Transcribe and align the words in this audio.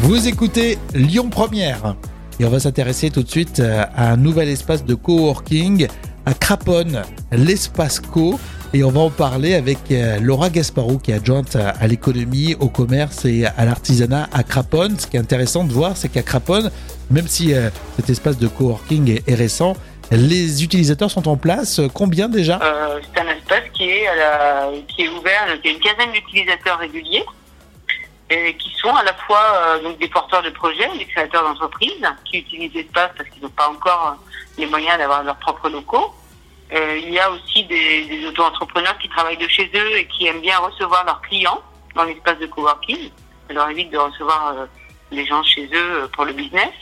Vous 0.00 0.28
écoutez 0.28 0.78
Lyon 0.94 1.28
Première 1.28 1.96
et 2.38 2.44
on 2.44 2.50
va 2.50 2.60
s'intéresser 2.60 3.10
tout 3.10 3.24
de 3.24 3.28
suite 3.28 3.58
euh, 3.58 3.82
à 3.96 4.12
un 4.12 4.16
nouvel 4.16 4.48
espace 4.48 4.84
de 4.84 4.94
coworking 4.94 5.88
à 6.24 6.34
Craponne, 6.34 7.02
l'espace 7.32 7.98
co. 7.98 8.38
Et 8.72 8.84
on 8.84 8.90
va 8.90 9.00
en 9.00 9.10
parler 9.10 9.54
avec 9.54 9.78
euh, 9.90 10.20
Laura 10.20 10.50
Gasparou 10.50 10.98
qui 10.98 11.10
est 11.10 11.14
adjointe 11.14 11.56
à 11.56 11.86
l'économie, 11.88 12.54
au 12.60 12.68
commerce 12.68 13.24
et 13.24 13.44
à 13.44 13.64
l'artisanat 13.64 14.28
à 14.32 14.44
Craponne. 14.44 14.98
Ce 14.98 15.08
qui 15.08 15.16
est 15.16 15.20
intéressant 15.20 15.64
de 15.64 15.72
voir, 15.72 15.96
c'est 15.96 16.08
qu'à 16.08 16.22
Craponne, 16.22 16.70
même 17.10 17.26
si 17.26 17.52
euh, 17.52 17.68
cet 17.96 18.08
espace 18.08 18.38
de 18.38 18.46
coworking 18.46 19.20
est, 19.26 19.34
récent, 19.34 19.76
les 20.12 20.62
utilisateurs 20.62 21.10
sont 21.10 21.26
en 21.28 21.36
place. 21.36 21.80
Combien 21.92 22.28
déjà? 22.28 22.60
C'est 23.12 23.20
un 23.20 23.28
espace 23.36 23.64
qui 23.74 23.84
est, 23.84 24.06
qui 24.86 25.02
est 25.02 25.08
ouvert, 25.08 25.48
il 25.62 25.70
y 25.70 25.72
a 25.72 25.76
une 25.76 25.80
quinzaine 25.80 26.12
d'utilisateurs 26.12 26.78
réguliers 26.78 27.24
qui 28.28 28.70
sont 28.74 28.94
à 28.94 29.02
la 29.02 29.14
fois 29.14 29.42
euh, 29.54 29.82
donc 29.82 29.98
des 29.98 30.08
porteurs 30.08 30.42
de 30.42 30.50
projets, 30.50 30.88
des 30.98 31.06
créateurs 31.06 31.42
d'entreprises 31.42 32.06
qui 32.24 32.38
utilisent 32.38 32.74
l'espace 32.74 33.10
parce 33.16 33.28
qu'ils 33.30 33.42
n'ont 33.42 33.48
pas 33.48 33.68
encore 33.68 34.08
euh, 34.08 34.36
les 34.58 34.66
moyens 34.66 34.98
d'avoir 34.98 35.22
leurs 35.22 35.38
propres 35.38 35.70
locaux. 35.70 36.14
Euh, 36.72 36.98
il 37.02 37.10
y 37.10 37.18
a 37.18 37.30
aussi 37.30 37.64
des, 37.64 38.04
des 38.04 38.26
auto-entrepreneurs 38.26 38.98
qui 38.98 39.08
travaillent 39.08 39.38
de 39.38 39.48
chez 39.48 39.70
eux 39.74 39.96
et 39.96 40.06
qui 40.06 40.26
aiment 40.26 40.42
bien 40.42 40.58
recevoir 40.58 41.04
leurs 41.06 41.22
clients 41.22 41.62
dans 41.94 42.04
l'espace 42.04 42.38
de 42.38 42.46
coworking. 42.46 43.10
Ça 43.46 43.54
leur 43.54 43.70
évite 43.70 43.90
de 43.90 43.98
recevoir 43.98 44.48
euh, 44.48 44.66
les 45.10 45.24
gens 45.24 45.42
chez 45.42 45.64
eux 45.64 46.02
euh, 46.02 46.08
pour 46.08 46.26
le 46.26 46.34
business. 46.34 46.72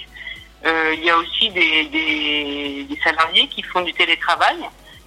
Euh, 0.65 0.95
il 0.95 1.05
y 1.05 1.11
a 1.11 1.17
aussi 1.17 1.51
des, 1.51 1.85
des, 1.85 2.87
des 2.89 3.01
salariés 3.05 3.47
qui 3.47 3.63
font 3.63 3.83
du 3.83 3.93
télétravail, 3.93 4.57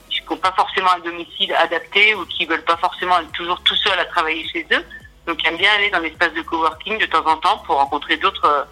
qui 0.10 0.22
n'ont 0.30 0.38
pas 0.38 0.54
forcément 0.54 0.92
un 0.92 1.00
domicile 1.00 1.54
adapté 1.56 2.16
ou 2.16 2.26
qui 2.26 2.46
veulent 2.46 2.64
pas 2.64 2.78
forcément 2.78 3.20
être 3.20 3.32
toujours 3.34 3.60
tout 3.64 3.76
seuls 3.76 4.00
à 4.00 4.06
travailler 4.06 4.48
chez 4.48 4.66
eux. 4.72 4.86
Donc, 5.30 5.46
aiment 5.46 5.58
bien 5.58 5.70
aller 5.78 5.92
dans 5.92 6.00
l'espace 6.00 6.34
de 6.34 6.42
coworking 6.42 6.98
de 6.98 7.06
temps 7.06 7.24
en 7.24 7.38
temps 7.38 7.60
pour 7.60 7.76
rencontrer 7.76 8.18
d'autres 8.18 8.46
euh, 8.46 8.64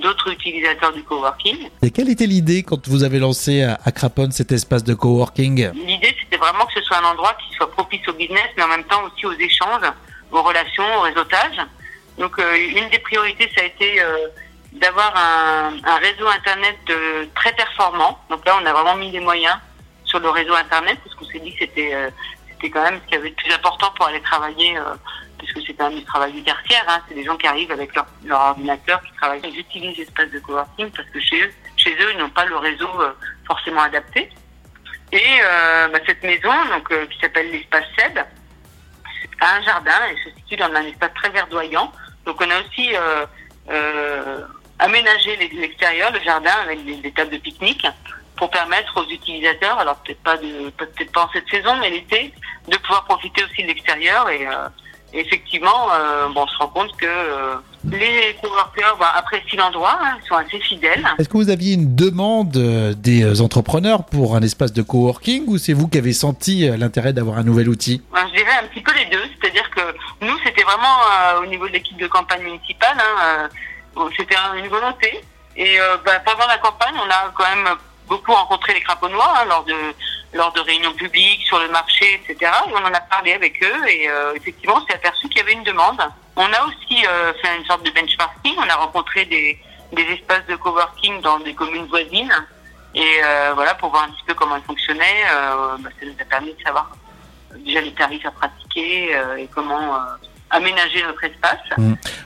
d'autres 0.00 0.30
utilisateurs 0.30 0.92
du 0.94 1.02
coworking. 1.02 1.68
Et 1.82 1.90
quelle 1.90 2.08
était 2.08 2.24
l'idée 2.26 2.62
quand 2.62 2.88
vous 2.88 3.04
avez 3.04 3.18
lancé 3.18 3.62
à 3.62 3.78
à 3.84 3.92
Craponne 3.92 4.32
cet 4.32 4.50
espace 4.50 4.84
de 4.84 4.94
coworking? 4.94 5.70
L'idée, 5.74 6.16
c'était 6.22 6.38
vraiment 6.38 6.64
que 6.64 6.72
ce 6.72 6.82
soit 6.82 6.96
un 6.96 7.04
endroit 7.12 7.34
qui 7.42 7.54
soit 7.54 7.70
propice 7.70 8.08
au 8.08 8.14
business, 8.14 8.48
mais 8.56 8.62
en 8.62 8.68
même 8.68 8.84
temps 8.84 9.02
aussi 9.04 9.26
aux 9.26 9.38
échanges, 9.38 9.88
aux 10.32 10.42
relations, 10.42 10.88
au 10.96 11.02
réseautage. 11.02 11.58
Donc, 12.16 12.38
euh, 12.38 12.56
une 12.56 12.88
des 12.88 13.00
priorités, 13.00 13.50
ça 13.54 13.60
a 13.60 13.66
été 13.66 14.00
euh, 14.00 14.28
d'avoir 14.72 15.12
un, 15.14 15.72
un 15.84 15.96
réseau 15.96 16.26
Internet 16.26 16.76
de, 16.86 17.28
très 17.34 17.52
performant. 17.52 18.18
Donc 18.30 18.46
là, 18.46 18.56
on 18.62 18.64
a 18.64 18.72
vraiment 18.72 18.96
mis 18.96 19.10
des 19.10 19.20
moyens 19.20 19.58
sur 20.04 20.20
le 20.20 20.30
réseau 20.30 20.54
Internet, 20.54 20.96
parce 21.04 21.14
qu'on 21.16 21.26
s'est 21.26 21.40
dit 21.40 21.52
que 21.52 21.58
c'était 21.66 21.94
euh, 21.94 22.08
c'était 22.58 22.70
quand 22.70 22.82
même 22.82 23.00
ce 23.04 23.08
qui 23.08 23.14
avait 23.14 23.28
le 23.28 23.34
plus 23.34 23.52
important 23.52 23.90
pour 23.96 24.06
aller 24.06 24.20
travailler, 24.20 24.76
euh, 24.76 24.94
puisque 25.38 25.60
c'est 25.66 25.74
quand 25.74 25.88
même 25.88 25.98
du 25.98 26.04
travail 26.04 26.32
du 26.32 26.42
tertiaire. 26.42 26.84
Hein, 26.88 27.00
c'est 27.08 27.14
des 27.14 27.24
gens 27.24 27.36
qui 27.36 27.46
arrivent 27.46 27.72
avec 27.72 27.94
leur, 27.94 28.06
leur 28.24 28.40
ordinateur, 28.40 29.00
qui 29.02 29.12
travaillent. 29.14 29.40
Ils 29.44 29.58
utilisent 29.58 29.98
l'espace 29.98 30.30
de 30.30 30.38
coworking 30.40 30.90
parce 30.90 31.08
que 31.08 31.20
chez 31.20 31.40
eux, 31.42 31.52
chez 31.76 31.92
eux, 31.92 32.12
ils 32.12 32.18
n'ont 32.18 32.30
pas 32.30 32.44
le 32.44 32.56
réseau 32.56 32.88
euh, 33.00 33.12
forcément 33.46 33.82
adapté. 33.82 34.28
Et 35.12 35.40
euh, 35.42 35.88
bah, 35.88 35.98
cette 36.06 36.22
maison, 36.22 36.52
donc 36.70 36.90
euh, 36.90 37.06
qui 37.06 37.18
s'appelle 37.20 37.50
l'espace 37.50 37.84
SEB, 37.96 38.18
a 39.40 39.56
un 39.56 39.62
jardin 39.62 40.00
et 40.10 40.28
se 40.28 40.36
situe 40.36 40.56
dans 40.56 40.72
un 40.74 40.84
espace 40.84 41.14
très 41.14 41.30
verdoyant. 41.30 41.92
Donc 42.26 42.40
on 42.40 42.50
a 42.50 42.60
aussi 42.60 42.90
aménagé 44.78 45.36
l'extérieur, 45.36 46.12
le 46.12 46.20
jardin 46.20 46.52
avec 46.62 46.84
des, 46.84 47.12
tables 47.12 47.30
de 47.30 47.38
pique-nique 47.38 47.86
pour 48.36 48.50
permettre 48.50 48.96
aux 49.00 49.08
utilisateurs, 49.08 49.78
alors 49.78 49.96
peut-être 49.96 50.22
pas 50.22 50.36
peut-être 50.36 51.12
pas 51.12 51.24
en 51.24 51.30
cette 51.32 51.48
saison, 51.48 51.76
mais 51.76 51.90
l'été, 51.90 52.32
de 52.68 52.76
pouvoir 52.76 53.04
profiter 53.04 53.42
aussi 53.44 53.62
de 53.62 53.68
l'extérieur 53.68 54.28
et 54.28 54.46
effectivement, 55.12 55.88
euh, 55.92 56.28
bon, 56.28 56.42
on 56.42 56.46
se 56.46 56.58
rend 56.58 56.68
compte 56.68 56.96
que 56.96 57.06
euh, 57.06 57.54
les 57.90 58.36
coworkers 58.42 58.96
bah, 58.98 59.12
apprécient 59.16 59.58
l'endroit, 59.58 59.98
hein, 60.02 60.16
ils 60.22 60.26
sont 60.28 60.34
assez 60.34 60.58
fidèles. 60.60 61.06
Est-ce 61.18 61.28
que 61.28 61.36
vous 61.36 61.50
aviez 61.50 61.74
une 61.74 61.94
demande 61.94 62.56
euh, 62.56 62.92
des 62.94 63.22
euh, 63.22 63.42
entrepreneurs 63.42 64.04
pour 64.04 64.36
un 64.36 64.42
espace 64.42 64.72
de 64.72 64.82
coworking 64.82 65.44
ou 65.46 65.58
c'est 65.58 65.72
vous 65.72 65.88
qui 65.88 65.98
avez 65.98 66.12
senti 66.12 66.68
euh, 66.68 66.76
l'intérêt 66.76 67.12
d'avoir 67.12 67.38
un 67.38 67.42
nouvel 67.44 67.68
outil? 67.68 68.02
Ben, 68.12 68.26
je 68.28 68.36
dirais 68.36 68.52
un 68.62 68.66
petit 68.68 68.80
peu 68.80 68.92
les 68.94 69.06
deux, 69.06 69.22
c'est-à-dire 69.40 69.68
que 69.70 69.80
nous, 70.26 70.36
c'était 70.44 70.62
vraiment 70.62 70.98
euh, 71.12 71.42
au 71.42 71.46
niveau 71.46 71.66
de 71.68 71.72
l'équipe 71.72 71.96
de 71.96 72.06
campagne 72.06 72.42
municipale, 72.42 72.96
hein, 72.98 73.48
euh, 73.96 74.08
c'était 74.16 74.36
un- 74.36 74.54
une 74.54 74.68
volonté. 74.68 75.20
Et 75.56 75.80
euh, 75.80 75.96
ben, 76.04 76.20
pendant 76.24 76.46
la 76.46 76.58
campagne, 76.58 76.94
on 76.96 77.10
a 77.10 77.32
quand 77.34 77.48
même 77.54 77.68
beaucoup 78.08 78.32
rencontré 78.32 78.74
les 78.74 78.80
craponnois 78.80 79.34
hein, 79.38 79.44
lors 79.48 79.64
de 79.64 79.74
lors 80.32 80.52
de 80.52 80.60
réunions 80.60 80.92
publiques, 80.92 81.46
sur 81.46 81.58
le 81.58 81.68
marché, 81.68 82.20
etc. 82.22 82.52
Et 82.68 82.72
on 82.72 82.84
en 82.84 82.92
a 82.92 83.00
parlé 83.00 83.32
avec 83.32 83.62
eux 83.62 83.88
et 83.88 84.08
euh, 84.08 84.34
effectivement, 84.34 84.76
on 84.76 84.86
s'est 84.86 84.94
aperçu 84.94 85.28
qu'il 85.28 85.38
y 85.38 85.40
avait 85.40 85.52
une 85.52 85.64
demande. 85.64 86.00
On 86.36 86.52
a 86.52 86.64
aussi 86.66 87.06
euh, 87.06 87.32
fait 87.42 87.56
une 87.56 87.64
sorte 87.64 87.84
de 87.84 87.90
benchmarking, 87.90 88.54
on 88.58 88.68
a 88.68 88.74
rencontré 88.74 89.24
des, 89.24 89.58
des 89.92 90.02
espaces 90.02 90.46
de 90.46 90.56
coworking 90.56 91.20
dans 91.22 91.38
des 91.40 91.54
communes 91.54 91.86
voisines. 91.86 92.34
Et 92.94 93.20
euh, 93.24 93.52
voilà, 93.54 93.74
pour 93.74 93.90
voir 93.90 94.04
un 94.04 94.10
petit 94.10 94.24
peu 94.26 94.34
comment 94.34 94.56
ils 94.56 94.62
fonctionnaient, 94.62 95.24
euh, 95.30 95.76
bah, 95.78 95.90
ça 95.98 96.06
nous 96.06 96.14
a 96.20 96.24
permis 96.24 96.54
de 96.54 96.62
savoir 96.62 96.90
déjà 97.56 97.80
les 97.80 97.92
tarifs 97.92 98.26
à 98.26 98.30
pratiquer 98.30 99.16
euh, 99.16 99.36
et 99.36 99.48
comment 99.54 99.94
euh, 99.94 99.98
aménager 100.50 101.02
notre 101.02 101.24
espace. 101.24 101.60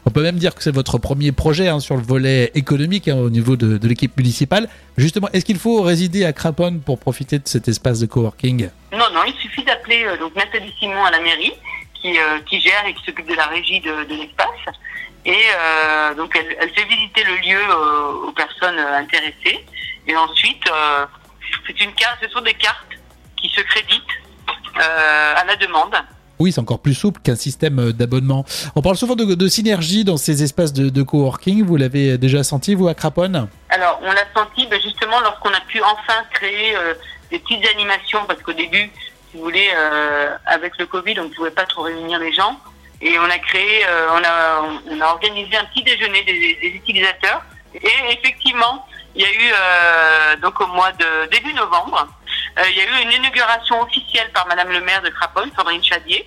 On 0.07 0.11
peut 0.11 0.23
même 0.23 0.37
dire 0.37 0.55
que 0.55 0.63
c'est 0.63 0.75
votre 0.75 0.99
premier 0.99 1.33
projet 1.33 1.69
hein, 1.69 1.81
sur 1.81 1.97
le 1.97 2.03
volet 2.03 2.51
économique 2.55 3.09
hein, 3.09 3.17
au 3.17 3.31
niveau 3.31 3.57
de, 3.57 3.79
de 3.79 3.89
l'équipe 3.89 4.17
municipale. 4.17 4.69
Justement, 4.97 5.29
est-ce 5.33 5.45
qu'il 5.45 5.59
faut 5.59 5.83
résider 5.83 6.25
à 6.25 6.33
Craponne 6.33 6.81
pour 6.81 6.99
profiter 6.99 7.39
de 7.39 7.49
cet 7.49 7.69
espace 7.69 7.99
de 8.01 8.07
coworking? 8.07 8.71
Non, 8.93 9.07
non, 9.13 9.21
il 9.27 9.35
suffit 9.35 9.65
d'appeler 9.65 10.05
euh, 10.05 10.17
donc 10.19 10.35
Nathalie 10.37 10.73
Simon 10.79 11.05
à 11.05 11.11
la 11.11 11.21
mairie 11.21 11.53
qui, 11.95 12.19
euh, 12.19 12.41
qui 12.49 12.61
gère 12.61 12.85
et 12.87 12.95
qui 12.95 13.05
s'occupe 13.05 13.29
de 13.29 13.35
la 13.35 13.47
régie 13.47 13.81
de, 13.81 14.05
de 14.05 14.15
l'espace. 14.15 14.49
Et 15.25 15.35
euh, 15.35 16.15
donc 16.15 16.37
elle, 16.37 16.57
elle 16.61 16.71
fait 16.71 16.85
visiter 16.85 17.25
le 17.25 17.37
lieu 17.37 17.61
euh, 17.61 18.29
aux 18.29 18.33
personnes 18.33 18.79
intéressées. 18.79 19.65
Et 20.07 20.17
ensuite, 20.17 20.65
c'est 21.65 21.81
une 21.81 21.93
carte, 21.93 22.19
ce 22.21 22.29
sont 22.31 22.41
des 22.41 22.55
cartes 22.55 22.91
qui 23.37 23.49
se 23.51 23.61
créditent 23.61 24.03
à 24.75 25.45
la 25.45 25.55
demande. 25.55 25.95
Oui, 26.39 26.53
c'est 26.53 26.61
encore 26.61 26.81
plus 26.81 26.95
souple 26.95 27.21
qu'un 27.23 27.37
système 27.37 27.79
euh, 27.79 27.93
d'abonnement. 27.93 28.45
On 28.75 28.83
parle 28.83 28.97
souvent 28.97 29.15
de, 29.15 29.49
synergie 29.49 30.05
dans 30.05 30.17
ces 30.17 30.43
espaces 30.43 30.73
de, 30.73 30.89
de 30.89 31.03
coworking. 31.03 31.65
Vous 31.65 31.77
l'avez 31.77 32.19
déjà 32.19 32.43
senti, 32.43 32.75
vous, 32.75 32.89
à 32.89 32.95
Craponne 32.95 33.49
Alors, 33.69 34.01
on 34.03 34.13
l'a 34.13 34.25
senti 34.35 34.67
ben, 34.67 34.81
justement 34.81 35.21
lorsqu'on 35.21 35.51
a 35.51 35.61
pu 35.69 35.81
enfin 35.83 36.23
créer 36.33 36.75
euh, 36.77 36.95
des 37.31 37.39
petites 37.39 37.67
animations, 37.75 38.21
parce 38.27 38.41
qu'au 38.43 38.53
début, 38.53 38.91
si 39.31 39.37
vous 39.37 39.45
voulez, 39.45 39.69
euh, 39.75 40.35
avec 40.47 40.77
le 40.79 40.87
Covid, 40.87 41.21
on 41.21 41.25
ne 41.25 41.35
pouvait 41.35 41.51
pas 41.51 41.67
trop 41.67 41.83
réunir 41.83 42.19
les 42.19 42.33
gens. 42.33 42.59
Et 43.01 43.19
on 43.19 43.25
a 43.25 43.39
créé, 43.39 43.85
on, 44.13 45.01
a, 45.01 45.07
organisé 45.09 45.57
un 45.57 45.65
petit 45.65 45.83
déjeuner 45.83 46.23
des, 46.23 46.57
des 46.63 46.69
utilisateurs. 46.69 47.43
Et 47.75 47.89
effectivement, 48.11 48.87
il 49.17 49.23
y 49.23 49.25
a 49.25 49.29
eu, 49.29 50.41
donc 50.41 50.61
au 50.61 50.69
mois 50.69 50.93
de 50.93 51.29
début 51.33 51.53
novembre, 51.53 52.07
il 52.69 52.77
y 52.77 52.81
a 52.81 52.85
eu 52.85 53.03
une 53.03 53.13
inauguration 53.13 53.81
officielle 53.83 54.31
par 54.33 54.47
Madame 54.47 54.71
le 54.71 54.81
maire 54.81 55.03
de 55.03 55.09
Craponne, 55.11 55.51
Sandrine 55.57 55.83
Chadier, 55.83 56.27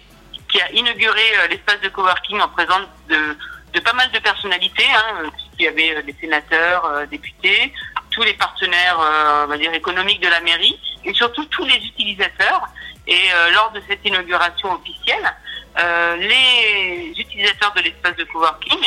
qui 0.50 0.62
a 0.62 0.72
inauguré 0.72 1.22
euh, 1.38 1.48
l'espace 1.48 1.80
de 1.82 1.90
coworking 1.90 2.40
en 2.40 2.50
présence 2.50 2.88
de, 3.10 3.80
pas 3.80 3.94
mal 3.94 4.10
de 4.12 4.20
personnalités. 4.20 4.88
Hein, 4.96 5.30
il 5.60 5.66
y 5.66 5.68
avait 5.68 5.96
euh, 5.96 6.02
des 6.02 6.16
sénateurs, 6.20 6.86
euh, 6.86 7.06
députés, 7.06 7.74
tous 8.12 8.24
les 8.24 8.34
partenaires, 8.34 9.00
euh, 9.00 9.44
on 9.46 9.48
va 9.48 9.58
dire 9.58 9.74
économiques 9.74 10.22
de 10.22 10.30
la 10.30 10.40
mairie, 10.42 10.80
et 11.04 11.14
surtout 11.14 11.46
tous 11.46 11.66
les 11.66 11.76
utilisateurs. 11.76 12.64
Et 13.08 13.14
euh, 13.34 13.52
lors 13.52 13.72
de 13.72 13.82
cette 13.88 14.04
inauguration 14.06 14.72
officielle, 14.74 15.32
euh, 15.78 16.16
les 16.16 17.14
utilisateurs 17.18 17.74
de 17.74 17.82
l'espace 17.82 18.16
de 18.16 18.24
coworking, 18.24 18.80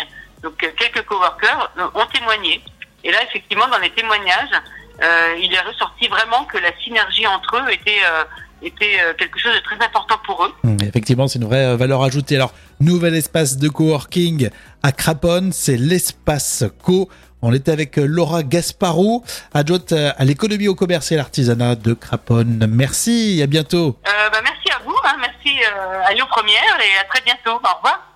donc 0.43 0.63
euh, 0.65 0.71
quelques 0.77 1.05
coworkers, 1.05 1.71
euh, 1.79 1.89
ont 1.95 2.07
témoigné. 2.07 2.63
Et 3.05 3.13
là, 3.13 3.23
effectivement, 3.23 3.69
dans 3.69 3.79
les 3.79 3.91
témoignages, 3.91 4.49
euh, 4.53 4.59
il 5.41 5.53
est 5.55 5.61
ressorti 5.61 6.09
vraiment 6.09 6.45
que 6.45 6.59
la 6.59 6.71
synergie 6.83 7.27
entre 7.27 7.57
eux 7.57 7.71
était, 7.73 8.01
euh, 8.05 8.25
était 8.63 8.99
euh, 9.01 9.15
quelque 9.15 9.39
chose 9.39 9.55
de 9.55 9.61
très 9.61 9.77
important 9.85 10.17
pour 10.25 10.45
eux. 10.45 10.53
Hum, 10.65 10.77
Effectivement, 10.83 11.29
c'est 11.29 11.39
une 11.39 11.45
vraie 11.47 11.65
euh, 11.67 11.77
valeur 11.77 12.03
ajoutée. 12.03 12.37
Alors, 12.37 12.53
nouvel 12.81 13.15
espace 13.15 13.57
de 13.59 13.69
coworking 13.69 14.51
à 14.83 14.93
Craponne, 14.93 15.53
c'est 15.53 15.77
l'espace 15.77 16.65
co. 16.83 17.09
On 17.41 17.53
était 17.53 17.71
avec 17.71 17.99
euh, 17.99 18.05
Laura 18.07 18.43
Gasparou, 18.43 19.23
adjointe 19.55 19.93
euh, 19.93 20.11
à 20.19 20.25
l'économie, 20.25 20.67
au 20.67 20.75
commerce 20.75 21.13
et 21.13 21.15
à 21.15 21.19
l'artisanat 21.19 21.77
de 21.77 21.95
Craponne. 21.95 22.67
Merci, 22.69 23.41
à 23.43 23.47
bientôt. 23.47 23.97
Euh, 24.09 24.31
bah, 24.31 24.41
merci 24.43 24.69
à 24.73 24.83
vous, 24.85 24.97
hein, 25.05 25.15
merci 25.21 25.57
euh, 25.63 26.03
à 26.05 26.13
Lyon 26.15 26.27
Première 26.29 26.79
et 26.81 26.99
à 27.01 27.05
très 27.05 27.21
bientôt. 27.23 27.53
Au 27.53 27.77
revoir. 27.77 28.08